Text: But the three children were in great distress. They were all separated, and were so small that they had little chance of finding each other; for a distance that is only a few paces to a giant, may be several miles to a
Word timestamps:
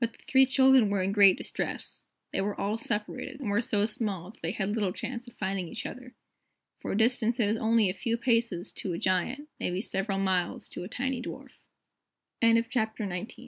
But 0.00 0.14
the 0.14 0.18
three 0.26 0.46
children 0.46 0.88
were 0.88 1.02
in 1.02 1.12
great 1.12 1.36
distress. 1.36 2.06
They 2.32 2.40
were 2.40 2.58
all 2.58 2.78
separated, 2.78 3.38
and 3.38 3.50
were 3.50 3.60
so 3.60 3.84
small 3.84 4.30
that 4.30 4.40
they 4.40 4.52
had 4.52 4.70
little 4.70 4.94
chance 4.94 5.28
of 5.28 5.34
finding 5.36 5.68
each 5.68 5.84
other; 5.84 6.14
for 6.80 6.92
a 6.92 6.96
distance 6.96 7.36
that 7.36 7.50
is 7.50 7.58
only 7.58 7.90
a 7.90 7.92
few 7.92 8.16
paces 8.16 8.72
to 8.72 8.94
a 8.94 8.98
giant, 8.98 9.50
may 9.60 9.70
be 9.70 9.82
several 9.82 10.20
miles 10.20 10.70
to 10.70 10.84
a 10.84 10.88